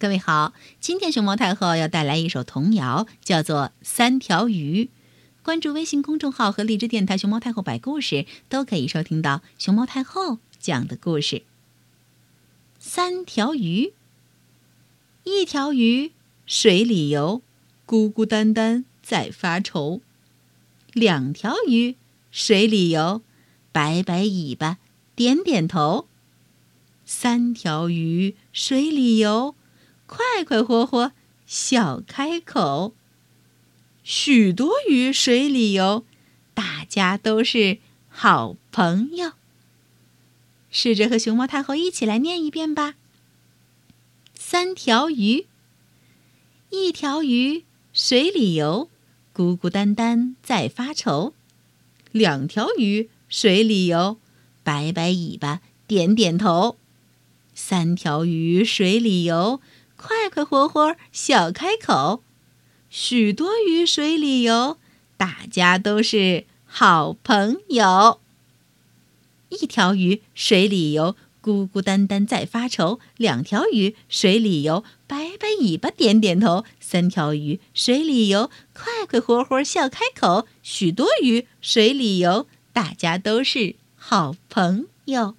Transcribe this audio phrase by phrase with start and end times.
[0.00, 4.84] 各位好，今天熊猫太后要带来一首童谣，叫做《三条鱼》。
[5.42, 11.42] 关注微信公众号和荔枝电台“熊猫太后摆故事”，都可以收听到熊猫太后讲的故事。
[12.78, 13.92] 三条鱼，
[15.24, 16.12] 一条鱼
[16.46, 17.42] 水里游，
[17.84, 20.00] 孤孤单单在发愁；
[20.92, 21.96] 两条鱼
[22.30, 23.22] 水里游，
[23.72, 24.78] 摆摆尾巴，
[25.16, 26.06] 点点头；
[27.04, 29.56] 三条鱼水里游。
[30.08, 31.12] 快快活活
[31.46, 32.94] 笑开口，
[34.02, 36.02] 许多鱼水里游，
[36.54, 37.76] 大家都是
[38.08, 39.32] 好朋友。
[40.70, 42.94] 试着和熊猫太后一起来念一遍吧。
[44.34, 45.46] 三条鱼，
[46.70, 48.88] 一条鱼水里游，
[49.34, 51.34] 孤孤单单在发愁；
[52.12, 54.16] 两条鱼水里游，
[54.62, 56.76] 摆摆尾巴，点点头；
[57.54, 59.60] 三条鱼水里游。
[59.98, 62.22] 快快活活笑开口，
[62.88, 64.78] 许多鱼水里游，
[65.16, 68.20] 大家都是好朋友。
[69.48, 80.46] 一条鱼水里游，孤孤单单在发愁；两条鱼水里游，摆摆尾巴点点头；三条鱼水里游，快快活活笑开口。
[80.62, 85.34] 许多鱼水里游，大家都是好朋友。